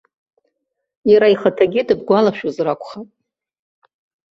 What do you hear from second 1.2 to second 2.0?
ихаҭагьы